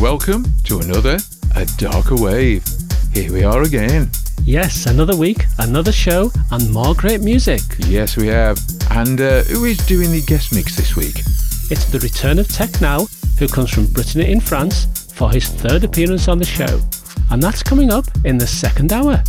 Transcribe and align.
Welcome 0.00 0.46
to 0.64 0.78
another 0.78 1.18
A 1.54 1.66
Darker 1.76 2.16
Wave. 2.16 2.64
Here 3.12 3.30
we 3.30 3.44
are 3.44 3.64
again. 3.64 4.10
Yes, 4.44 4.86
another 4.86 5.14
week, 5.14 5.44
another 5.58 5.92
show, 5.92 6.32
and 6.52 6.72
more 6.72 6.94
great 6.94 7.20
music. 7.20 7.60
Yes, 7.80 8.16
we 8.16 8.26
have. 8.28 8.58
And 8.92 9.20
uh, 9.20 9.42
who 9.42 9.66
is 9.66 9.76
doing 9.86 10.10
the 10.10 10.22
guest 10.22 10.54
mix 10.54 10.74
this 10.74 10.96
week? 10.96 11.18
It's 11.70 11.84
the 11.84 11.98
return 12.02 12.38
of 12.38 12.48
Tek! 12.48 12.80
Now!, 12.80 13.08
who 13.38 13.46
comes 13.46 13.72
from 13.72 13.88
Brittany 13.88 14.32
in 14.32 14.40
France 14.40 15.12
for 15.12 15.30
his 15.30 15.46
third 15.46 15.84
appearance 15.84 16.28
on 16.28 16.38
the 16.38 16.46
show. 16.46 16.80
And 17.30 17.42
that's 17.42 17.62
coming 17.62 17.92
up 17.92 18.06
in 18.24 18.38
the 18.38 18.46
second 18.46 18.94
hour. 18.94 19.22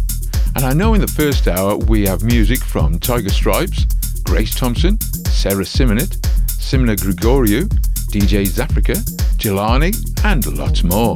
And 0.56 0.64
I 0.64 0.72
know 0.72 0.94
in 0.94 1.02
the 1.02 1.08
first 1.08 1.50
hour 1.50 1.76
we 1.76 2.08
have 2.08 2.24
music 2.24 2.60
from 2.60 2.98
Tiger 2.98 3.30
Stripes, 3.30 3.86
Grace 4.24 4.56
Thompson, 4.56 5.02
Sara 5.02 5.66
Simonit, 5.66 6.16
Simina 6.48 6.96
Grigoriu, 6.96 7.68
DJ 8.14 8.48
Zafrica, 8.48 8.96
Jelani, 9.38 10.11
and 10.24 10.46
lots 10.58 10.84
more. 10.84 11.16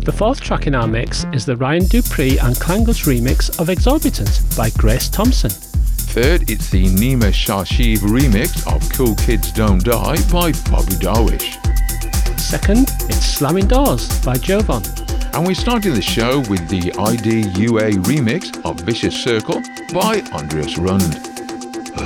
The 0.00 0.12
fourth 0.12 0.40
track 0.40 0.66
in 0.66 0.74
our 0.74 0.86
mix 0.86 1.24
is 1.32 1.44
the 1.44 1.56
Ryan 1.56 1.84
Dupree 1.86 2.38
and 2.38 2.56
Klanggut 2.56 3.04
remix 3.04 3.58
of 3.60 3.68
Exorbitant 3.68 4.40
by 4.56 4.70
Grace 4.70 5.08
Thompson. 5.08 5.50
Third, 5.50 6.50
it's 6.50 6.70
the 6.70 6.86
Nima 6.86 7.30
Sarshar 7.32 7.98
remix 7.98 8.66
of 8.66 8.80
Cool 8.92 9.14
Kidz 9.16 9.54
Don't 9.54 9.84
Die 9.84 10.16
by 10.32 10.52
Farbodarwish. 10.52 11.58
Second, 12.40 12.88
it's 13.08 13.24
Slamming 13.24 13.68
Doors 13.68 14.08
by 14.24 14.34
Jovonn. 14.36 14.84
And 15.34 15.46
we're 15.46 15.54
starting 15.54 15.94
the 15.94 16.02
show 16.02 16.38
with 16.50 16.66
the 16.68 16.90
IDUA 16.92 17.92
remix 18.04 18.64
of 18.64 18.80
Vicious 18.80 19.22
Circle 19.22 19.62
by 19.92 20.22
Andreas 20.32 20.78
Rund. 20.78 21.30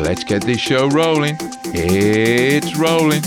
Let's 0.02 0.24
get 0.24 0.42
this 0.42 0.58
show 0.58 0.88
rolling. 0.88 1.38
It's 1.72 2.76
rolling. 2.76 3.22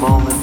moment. 0.00 0.39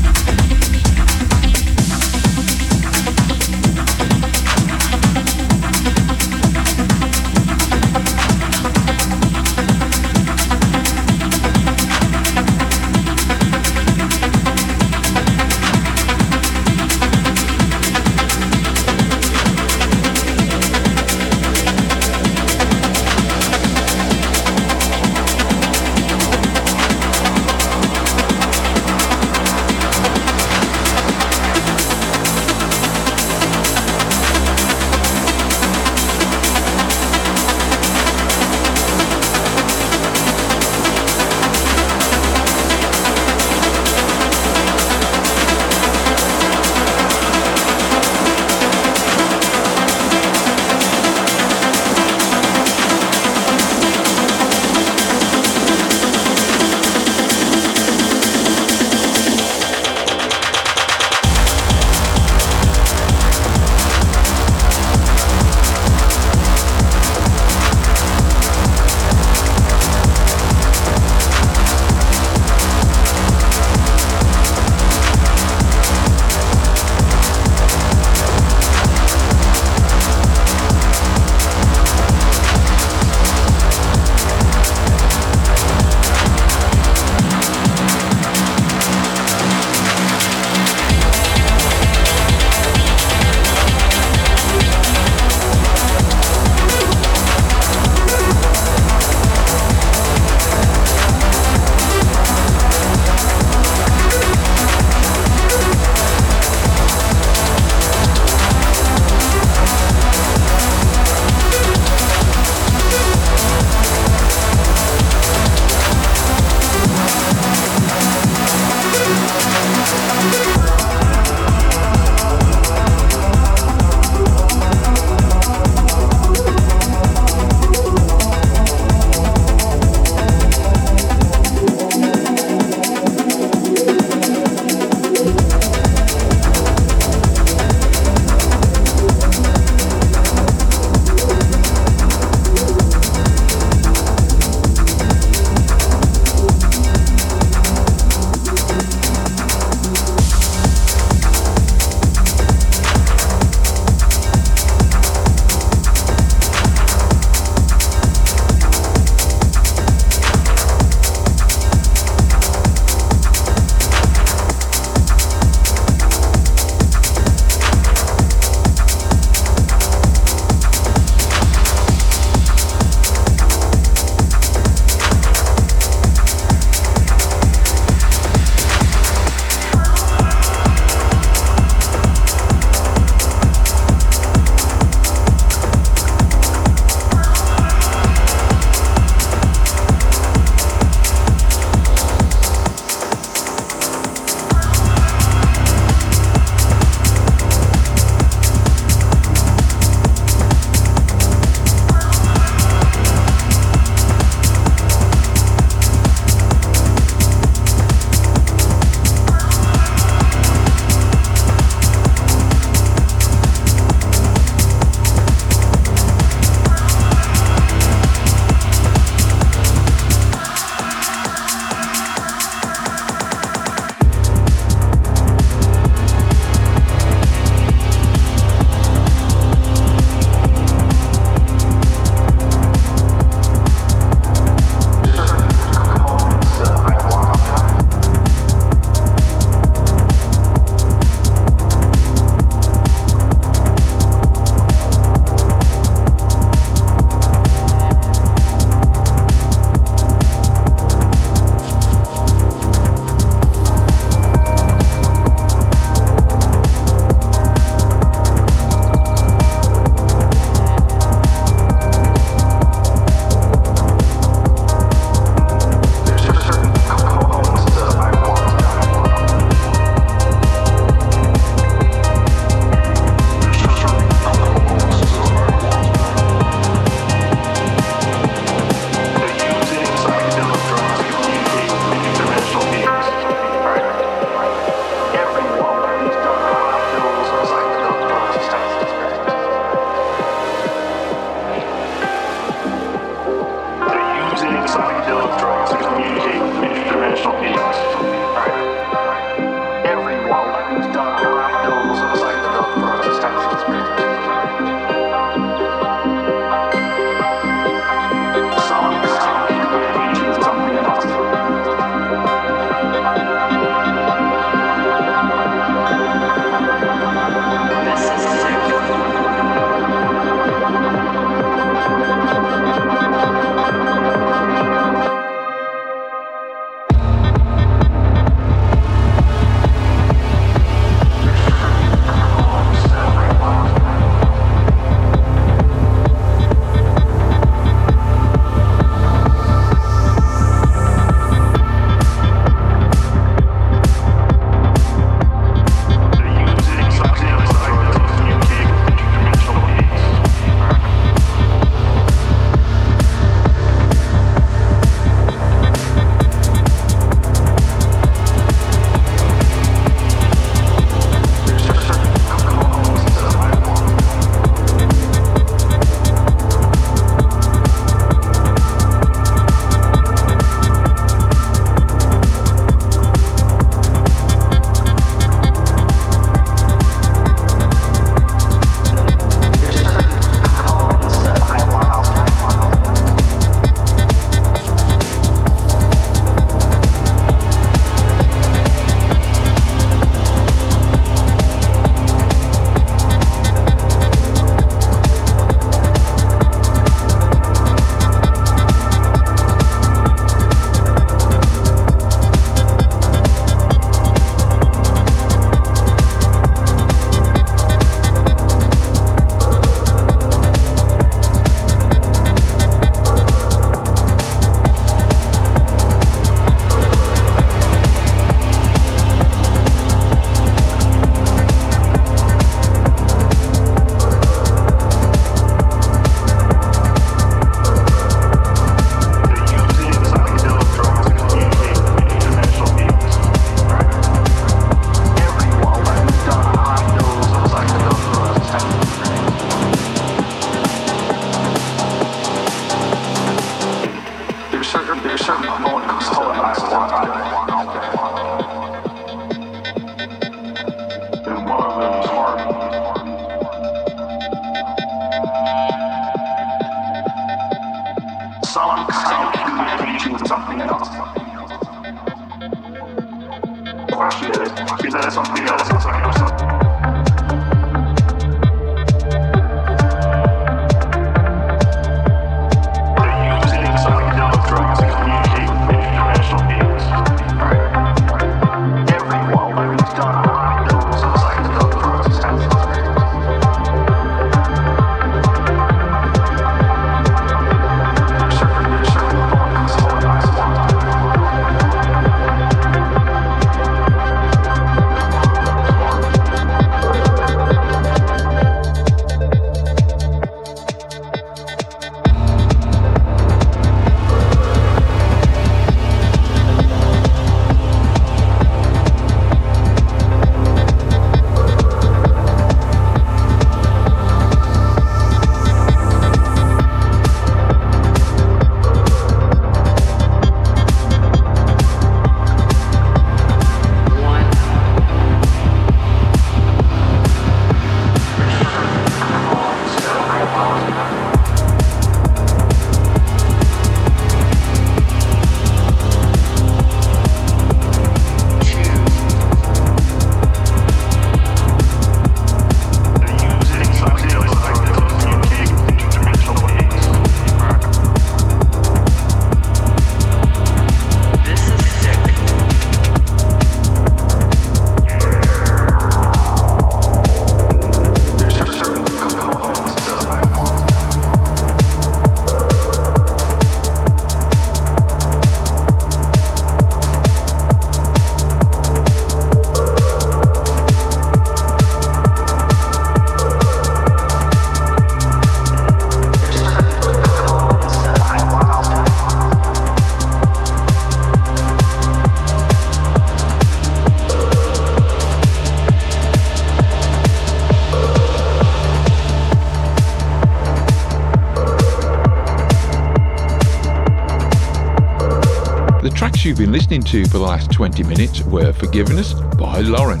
You've 596.24 596.38
been 596.38 596.52
listening 596.52 596.80
to 596.84 597.04
for 597.04 597.18
the 597.18 597.24
last 597.24 597.52
20 597.52 597.82
minutes 597.82 598.22
were 598.22 598.50
Forgiveness 598.54 599.12
by 599.12 599.60
Lauryn, 599.60 600.00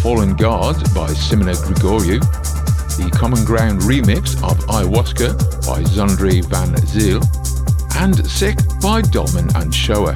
Fallen 0.00 0.36
Gods 0.36 0.78
by 0.94 1.08
Simina 1.08 1.56
Grigoriu, 1.56 2.20
the 2.96 3.10
Common 3.18 3.44
Ground 3.44 3.80
remix 3.80 4.36
of 4.48 4.56
Ayahuasca 4.66 5.36
by 5.66 5.82
Zondri 5.82 6.44
Van 6.44 6.76
Zyl, 6.86 7.20
and 7.96 8.24
Sick 8.30 8.58
by 8.80 9.02
Dolman 9.02 9.48
and 9.56 9.74
Shower. 9.74 10.14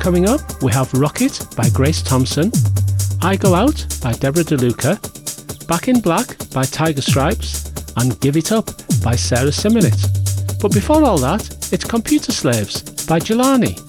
Coming 0.00 0.28
up, 0.28 0.62
we 0.62 0.70
have 0.70 0.92
Rocket 0.92 1.46
by 1.56 1.70
Grace 1.70 2.02
Thompson, 2.02 2.52
I 3.22 3.36
Go 3.36 3.54
Out 3.54 3.86
by 4.02 4.12
Deborah 4.12 4.44
DeLuca, 4.44 5.66
Back 5.66 5.88
in 5.88 6.00
Black 6.00 6.36
by 6.50 6.64
Tiger 6.64 7.00
Stripes, 7.00 7.72
and 7.96 8.20
Give 8.20 8.36
It 8.36 8.52
Up 8.52 8.66
by 9.02 9.16
Sara 9.16 9.48
Simonit. 9.48 10.60
But 10.60 10.74
before 10.74 11.04
all 11.04 11.18
that, 11.20 11.72
it's 11.72 11.86
Computer 11.86 12.32
Slaves 12.32 12.82
by 13.06 13.18
Jelani. 13.18 13.87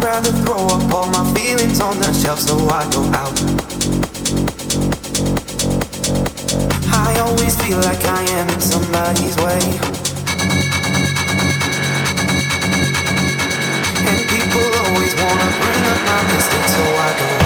I'd 0.00 0.06
rather 0.06 0.32
throw 0.32 0.64
up 0.64 0.94
all 0.94 1.06
my 1.08 1.30
feelings 1.34 1.78
on 1.78 1.98
the 1.98 2.10
shelf 2.14 2.38
so 2.40 2.56
I 2.70 2.90
go 2.90 3.02
out. 3.12 3.36
I 6.90 7.20
always 7.20 7.54
feel 7.60 7.76
like 7.76 8.02
I 8.06 8.22
am 8.22 8.48
in 8.48 8.60
somebody's 8.62 9.36
way. 9.36 9.60
And 14.08 14.18
people 14.32 14.64
always 14.88 15.14
wanna 15.20 15.48
bring 15.60 15.84
up 15.92 16.00
my 16.08 16.22
mistakes 16.32 16.72
so 16.72 16.82
I 16.82 17.18
go 17.18 17.39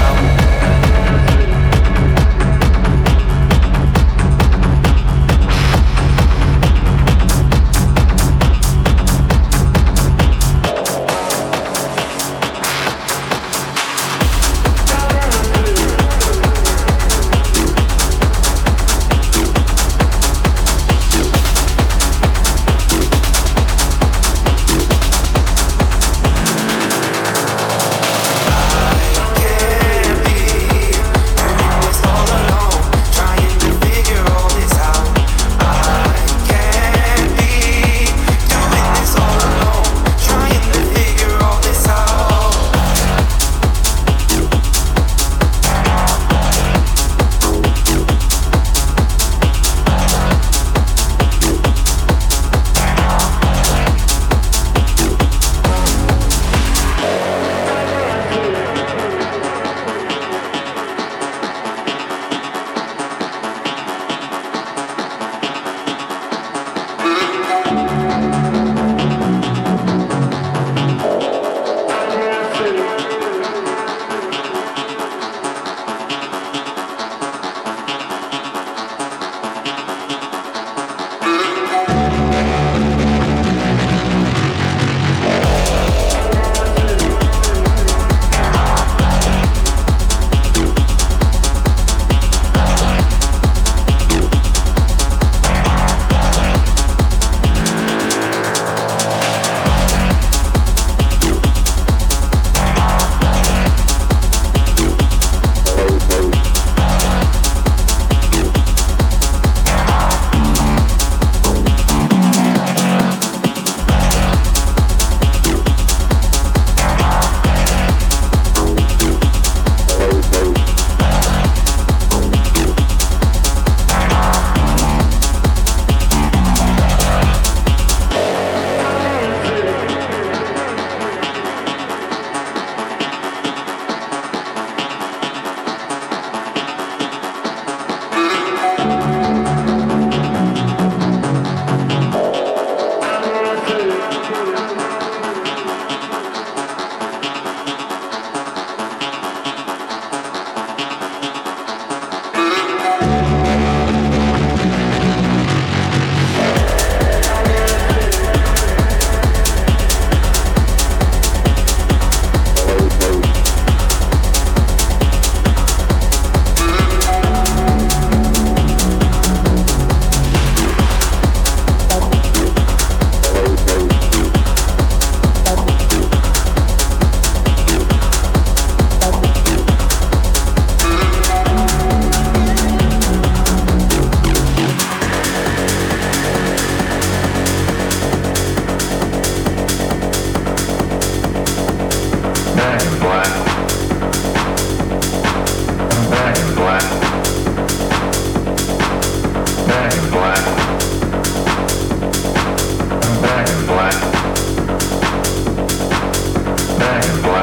time. 207.02 207.33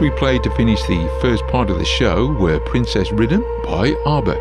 We 0.00 0.10
played 0.12 0.42
to 0.44 0.50
finish 0.56 0.82
the 0.84 1.06
first 1.20 1.46
part 1.48 1.68
of 1.68 1.78
the 1.78 1.84
show 1.84 2.32
were 2.32 2.58
Princess 2.60 3.12
Rhythm 3.12 3.42
by 3.62 3.94
Arbor, 4.06 4.36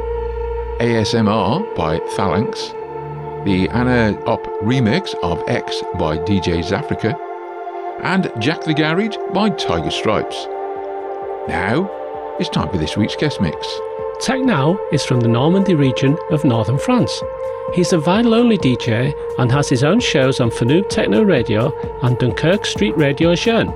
ASMR 0.79 1.75
by 1.75 1.99
Phalanx, 2.15 2.69
the 3.43 3.67
Anna 3.73 4.17
Op 4.25 4.41
remix 4.61 5.13
of 5.15 5.43
X 5.49 5.83
by 5.95 6.17
DJ 6.19 6.63
Zafrica, 6.63 7.19
and 8.03 8.31
Jack 8.41 8.63
the 8.63 8.73
Garage 8.73 9.17
by 9.33 9.49
Tiger 9.49 9.91
Stripes. 9.91 10.45
Now, 11.49 11.91
it's 12.39 12.47
time 12.47 12.69
for 12.69 12.77
this 12.77 12.95
week's 12.95 13.17
guest 13.17 13.41
mix. 13.41 13.67
Tek! 14.21 14.39
Now 14.39 14.79
is 14.93 15.03
from 15.03 15.19
the 15.19 15.27
Normandy 15.27 15.75
region 15.75 16.17
of 16.31 16.45
northern 16.45 16.77
France. 16.77 17.21
He's 17.73 17.91
a 17.91 17.97
vinyl 17.97 18.33
only 18.33 18.57
DJ 18.57 19.13
and 19.37 19.51
has 19.51 19.67
his 19.67 19.83
own 19.83 19.99
shows 19.99 20.39
on 20.39 20.51
FNOOB 20.51 20.87
Techno 20.87 21.23
Radio 21.23 21.77
and 22.01 22.17
Dunkirk 22.17 22.65
Street 22.65 22.95
Radio 22.95 23.35
Jeune. 23.35 23.73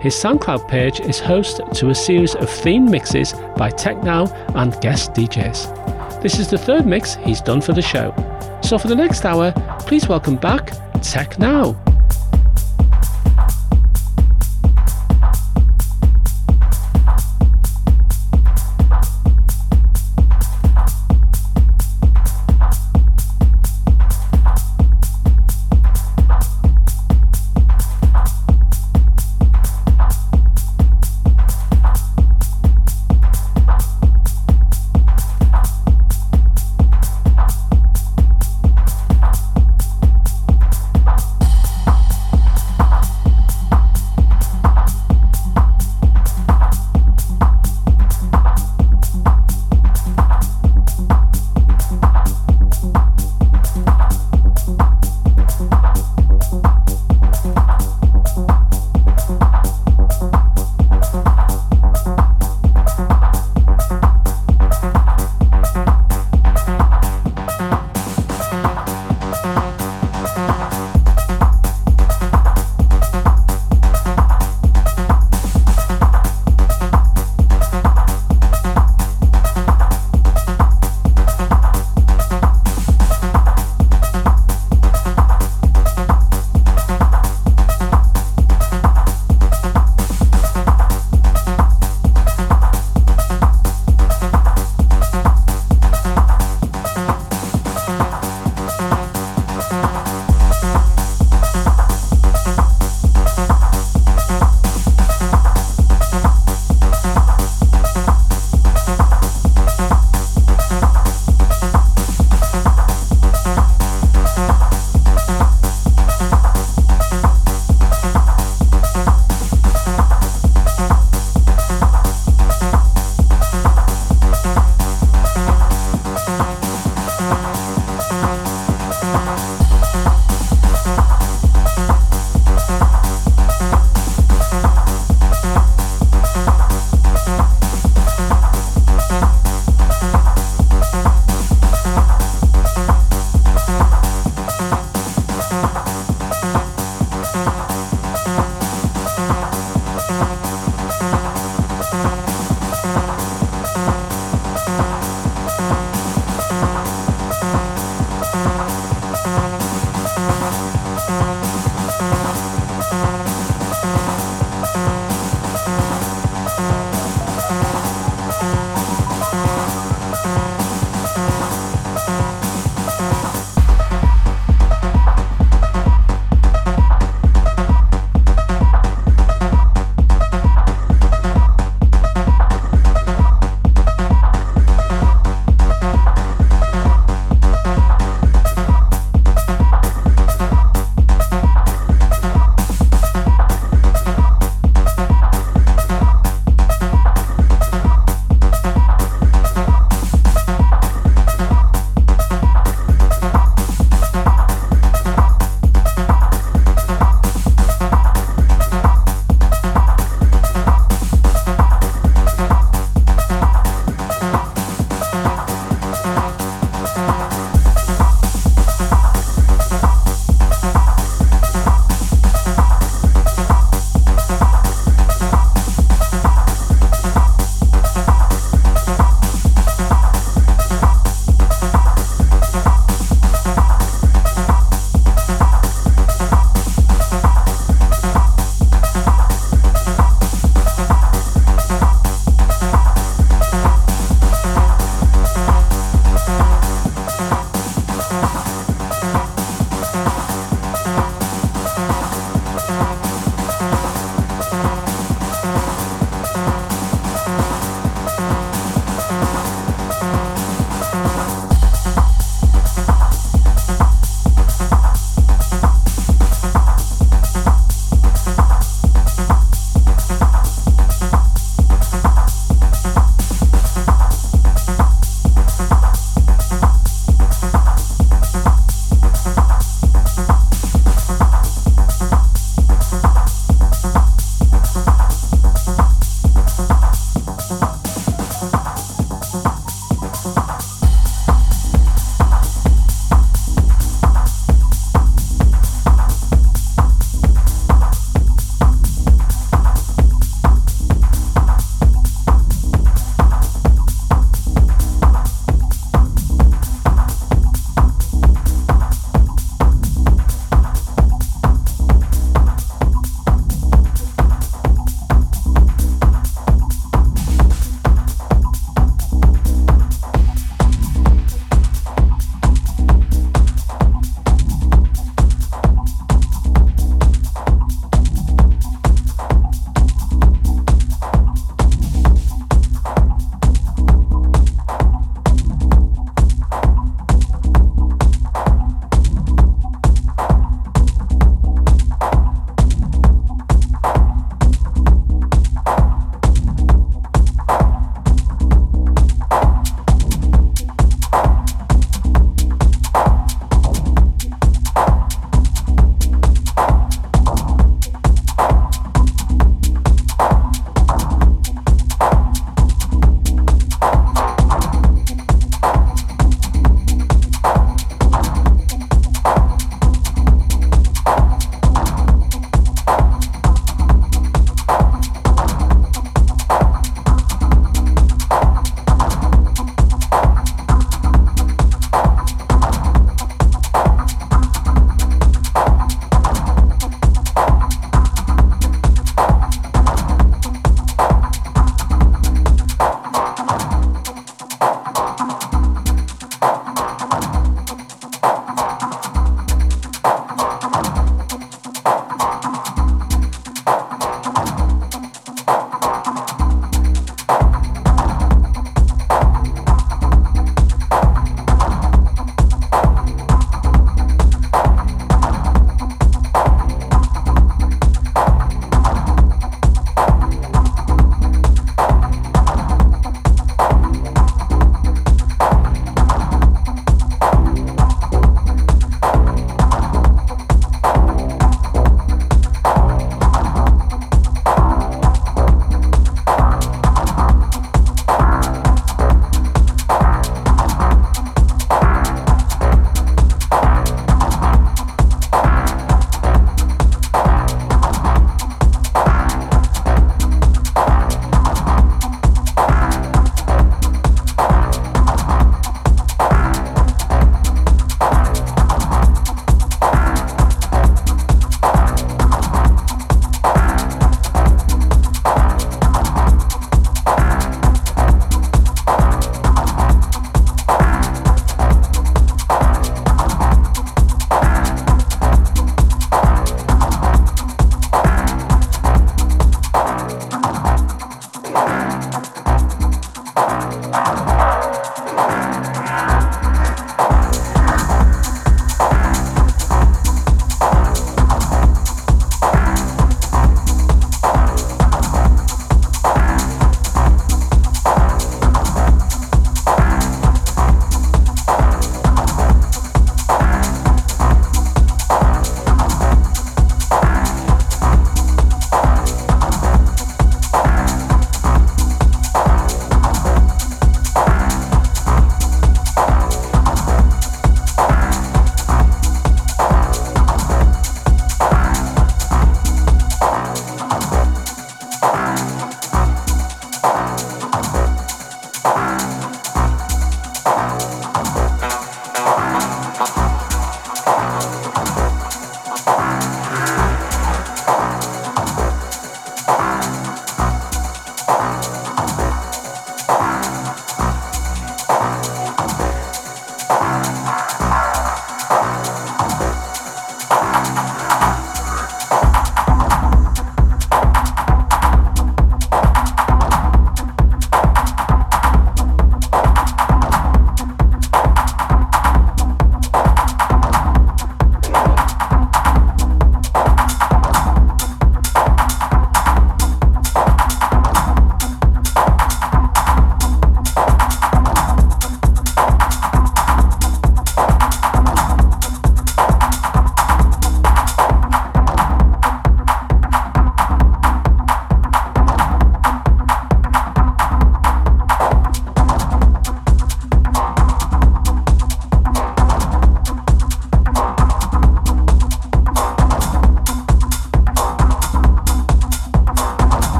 His 0.00 0.14
SoundCloud 0.14 0.68
page 0.68 1.00
is 1.00 1.20
host 1.20 1.60
to 1.74 1.90
a 1.90 1.94
series 1.94 2.34
of 2.34 2.48
themed 2.48 2.90
mixes 2.90 3.32
by 3.56 3.70
Tek! 3.70 4.02
Now 4.02 4.26
and 4.54 4.78
guest 4.80 5.12
DJs. 5.12 6.22
This 6.22 6.38
is 6.38 6.48
the 6.48 6.58
third 6.58 6.86
mix 6.86 7.14
he's 7.16 7.40
done 7.40 7.60
for 7.60 7.72
the 7.72 7.82
show. 7.82 8.14
So 8.62 8.78
for 8.78 8.88
the 8.88 8.96
next 8.96 9.24
hour, 9.24 9.52
please 9.80 10.08
welcome 10.08 10.36
back 10.36 10.72
Tek 11.02 11.38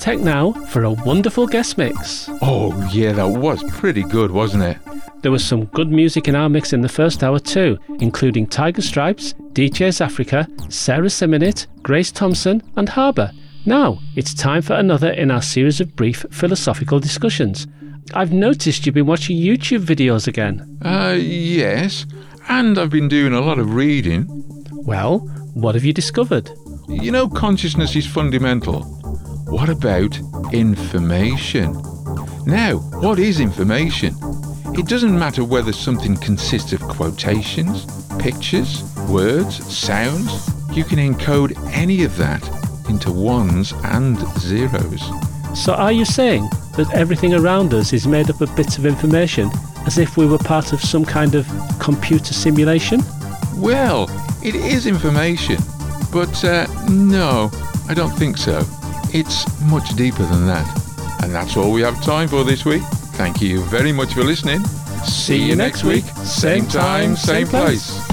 Tek! 0.00 0.18
Now 0.18 0.52
for 0.52 0.84
a 0.84 0.90
wonderful 0.90 1.46
guest 1.46 1.76
mix. 1.76 2.28
Oh, 2.40 2.88
yeah, 2.90 3.12
that 3.12 3.28
was 3.28 3.62
pretty 3.70 4.02
good, 4.02 4.30
wasn't 4.30 4.62
it? 4.62 4.78
There 5.20 5.30
was 5.30 5.44
some 5.44 5.66
good 5.66 5.90
music 5.90 6.26
in 6.26 6.34
our 6.34 6.48
mix 6.48 6.72
in 6.72 6.80
the 6.80 6.88
first 6.88 7.22
hour 7.22 7.38
too, 7.38 7.78
including 8.00 8.46
Tiger 8.46 8.80
Stripes, 8.80 9.34
DJ 9.52 9.88
Zafrica, 9.88 10.72
Sara 10.72 11.08
Simonit, 11.08 11.66
Grace 11.82 12.10
Thompson, 12.10 12.62
and 12.76 12.88
Harbour. 12.88 13.30
Now, 13.66 13.98
it's 14.16 14.32
time 14.32 14.62
for 14.62 14.72
another 14.72 15.10
in 15.10 15.30
our 15.30 15.42
series 15.42 15.82
of 15.82 15.94
brief 15.94 16.24
philosophical 16.30 16.98
discussions. 16.98 17.66
I've 18.14 18.32
noticed 18.32 18.86
you've 18.86 18.94
been 18.94 19.04
watching 19.04 19.36
YouTube 19.36 19.84
videos 19.84 20.26
again. 20.26 20.78
Uh, 20.82 21.16
yes. 21.20 22.06
And 22.48 22.78
I've 22.78 22.90
been 22.90 23.08
doing 23.08 23.34
a 23.34 23.42
lot 23.42 23.58
of 23.58 23.74
reading. 23.74 24.26
Well, 24.72 25.18
what 25.52 25.74
have 25.74 25.84
you 25.84 25.92
discovered? 25.92 26.50
You 26.88 27.12
know, 27.12 27.28
consciousness 27.28 27.94
is 27.94 28.06
fundamental. 28.06 28.99
What 29.50 29.68
about 29.68 30.16
information? 30.52 31.72
Now, 32.46 32.76
what 33.00 33.18
is 33.18 33.40
information? 33.40 34.14
It 34.78 34.86
doesn't 34.86 35.18
matter 35.18 35.44
whether 35.44 35.72
something 35.72 36.16
consists 36.16 36.72
of 36.72 36.80
quotations, 36.82 37.84
pictures, 38.20 38.84
words, 39.08 39.56
sounds. 39.66 40.48
You 40.70 40.84
can 40.84 40.98
encode 40.98 41.58
any 41.72 42.04
of 42.04 42.16
that 42.16 42.48
into 42.88 43.10
ones 43.10 43.72
and 43.82 44.16
zeros. 44.38 45.02
So, 45.54 45.74
are 45.74 45.90
you 45.90 46.04
saying 46.04 46.48
that 46.76 46.88
everything 46.94 47.34
around 47.34 47.74
us 47.74 47.92
is 47.92 48.06
made 48.06 48.30
up 48.30 48.40
of 48.40 48.54
bits 48.54 48.78
of 48.78 48.86
information 48.86 49.50
as 49.84 49.98
if 49.98 50.16
we 50.16 50.26
were 50.26 50.38
part 50.38 50.72
of 50.72 50.80
some 50.80 51.04
kind 51.04 51.34
of 51.34 51.44
computer 51.80 52.34
simulation? 52.34 53.00
Well, 53.56 54.08
it 54.44 54.54
is 54.54 54.86
information, 54.86 55.58
but 56.12 56.44
uh, 56.44 56.68
no, 56.88 57.50
I 57.88 57.94
don't 57.94 58.16
think 58.16 58.36
so. 58.36 58.64
It's 59.12 59.44
much 59.62 59.94
deeper 59.96 60.22
than 60.24 60.46
that. 60.46 60.66
And 61.22 61.34
that's 61.34 61.56
all 61.56 61.72
we 61.72 61.82
have 61.82 62.02
time 62.02 62.28
for 62.28 62.44
this 62.44 62.64
week. 62.64 62.82
Thank 63.14 63.40
you 63.42 63.60
very 63.64 63.92
much 63.92 64.14
for 64.14 64.22
listening. 64.24 64.64
See 65.04 65.42
you 65.42 65.56
next 65.56 65.84
week, 65.84 66.04
same 66.24 66.66
time, 66.66 67.16
same 67.16 67.46
place. 67.46 68.09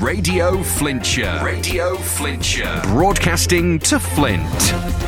Radio 0.00 0.62
Flintshire. 0.62 1.44
Radio 1.44 1.96
Flintshire. 1.96 2.80
Broadcasting 2.84 3.78
to 3.80 4.00
Flint. 4.00 5.07